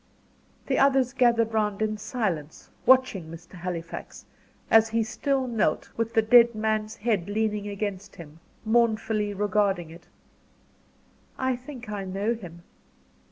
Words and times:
The 0.65 0.79
others 0.79 1.13
gathered 1.13 1.53
round 1.53 1.79
in 1.79 1.95
silence, 1.95 2.71
watching 2.87 3.29
Mr. 3.29 3.51
Halifax, 3.51 4.25
as 4.71 4.89
he 4.89 5.03
still 5.03 5.45
knelt, 5.45 5.91
with 5.95 6.15
the 6.15 6.23
dead 6.23 6.55
man's 6.55 6.95
head 6.95 7.29
leaning 7.29 7.67
against 7.67 8.15
him, 8.15 8.39
mournfully 8.65 9.31
regarding 9.31 9.91
it. 9.91 10.07
"I 11.37 11.55
think 11.55 11.91
I 11.91 12.03
know 12.05 12.33
him. 12.33 12.63